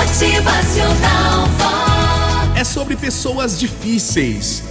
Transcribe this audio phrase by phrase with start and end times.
[0.00, 2.58] Motivacional Vox.
[2.58, 4.62] É sobre pessoas difíceis.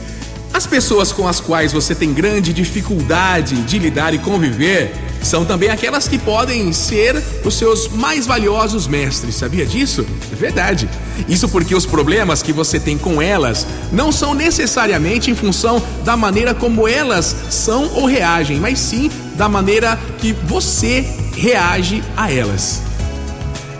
[0.51, 5.69] As pessoas com as quais você tem grande dificuldade de lidar e conviver são também
[5.69, 10.03] aquelas que podem ser os seus mais valiosos mestres, sabia disso?
[10.31, 10.89] É verdade.
[11.27, 16.17] Isso porque os problemas que você tem com elas não são necessariamente em função da
[16.17, 21.05] maneira como elas são ou reagem, mas sim da maneira que você
[21.35, 22.88] reage a elas.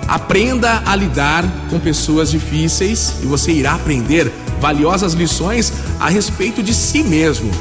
[0.10, 6.74] Aprenda a lidar com pessoas difíceis e você irá aprender valiosas lições a respeito de
[6.74, 7.52] si mesmo.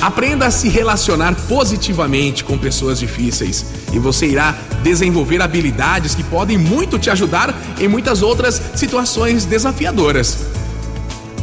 [0.00, 6.56] Aprenda a se relacionar positivamente com pessoas difíceis e você irá desenvolver habilidades que podem
[6.56, 10.38] muito te ajudar em muitas outras situações desafiadoras.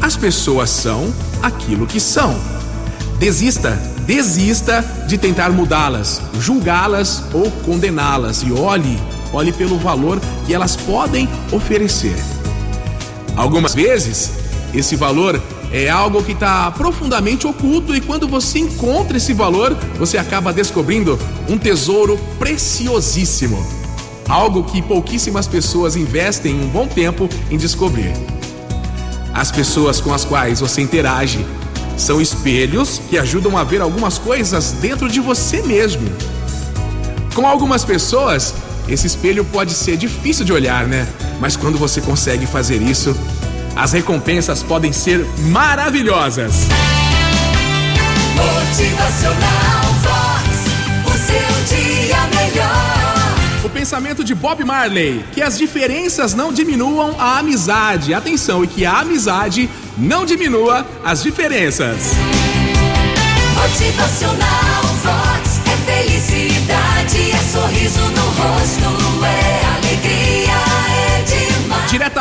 [0.02, 2.40] As pessoas são aquilo que são.
[3.20, 9.00] Desista, desista de tentar mudá-las, julgá-las ou condená-las e olhe,
[9.34, 12.16] olhe pelo valor que elas podem oferecer.
[13.36, 14.32] Algumas vezes,
[14.74, 20.18] esse valor é algo que está profundamente oculto e quando você encontra esse valor, você
[20.18, 23.66] acaba descobrindo um tesouro preciosíssimo.
[24.28, 28.14] Algo que pouquíssimas pessoas investem um bom tempo em descobrir.
[29.34, 31.46] As pessoas com as quais você interage
[31.98, 36.10] são espelhos que ajudam a ver algumas coisas dentro de você mesmo.
[37.34, 38.54] Com algumas pessoas,
[38.92, 41.08] esse espelho pode ser difícil de olhar, né?
[41.40, 43.16] Mas quando você consegue fazer isso,
[43.74, 46.68] as recompensas podem ser maravilhosas.
[48.36, 50.48] Motivacional Vox.
[51.06, 53.64] O seu dia melhor.
[53.64, 58.14] O pensamento de Bob Marley, que as diferenças não diminuam a amizade.
[58.14, 62.12] Atenção, e que a amizade não diminua as diferenças.
[63.56, 64.91] Motivacional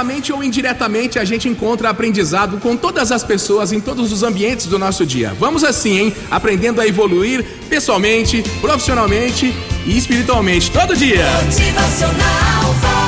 [0.00, 4.64] Diretamente ou indiretamente, a gente encontra aprendizado com todas as pessoas em todos os ambientes
[4.64, 5.36] do nosso dia.
[5.38, 6.14] Vamos assim, hein?
[6.30, 11.26] Aprendendo a evoluir pessoalmente, profissionalmente e espiritualmente todo dia.
[11.44, 12.99] Motivacional.